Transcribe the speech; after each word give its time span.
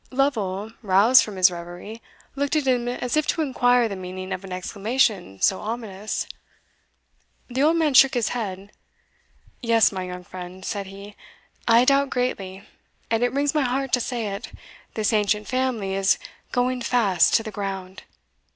Lovel, 0.09 0.71
roused 0.81 1.23
from 1.23 1.35
his 1.35 1.51
reverie, 1.51 2.01
looked 2.35 2.55
at 2.55 2.65
him 2.65 2.87
as 2.87 3.15
if 3.15 3.27
to 3.27 3.43
inquire 3.43 3.87
the 3.87 3.95
meaning 3.95 4.33
of 4.33 4.43
an 4.43 4.51
exclamation 4.51 5.39
so 5.39 5.59
ominous. 5.59 6.25
The 7.49 7.61
old 7.61 7.77
man 7.77 7.93
shook 7.93 8.15
his 8.15 8.29
head. 8.29 8.71
"Yes, 9.61 9.91
my 9.91 10.01
young 10.01 10.23
friend," 10.23 10.65
said 10.65 10.87
he, 10.87 11.15
"I 11.67 11.85
doubt 11.85 12.09
greatly 12.09 12.63
and 13.11 13.21
it 13.21 13.31
wrings 13.31 13.53
my 13.53 13.61
heart 13.61 13.93
to 13.93 13.99
say 14.01 14.29
it 14.29 14.51
this 14.95 15.13
ancient 15.13 15.47
family 15.47 15.93
is 15.93 16.17
going 16.51 16.81
fast 16.81 17.35
to 17.35 17.43
the 17.43 17.51
ground!" 17.51 18.01